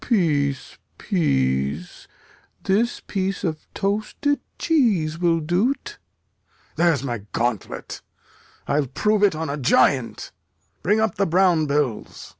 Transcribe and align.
Peace, 0.03 0.79
peace; 0.97 2.07
this 2.63 3.01
piece 3.01 3.43
of 3.43 3.71
toasted 3.75 4.39
cheese 4.57 5.19
will 5.19 5.39
do't. 5.39 5.99
There's 6.75 7.03
my 7.03 7.19
gauntlet; 7.33 8.01
I'll 8.67 8.87
prove 8.87 9.21
it 9.21 9.35
on 9.35 9.47
a 9.47 9.57
giant. 9.57 10.31
Bring 10.81 10.99
up 10.99 11.17
the 11.17 11.27
brown 11.27 11.67
bills. 11.67 12.29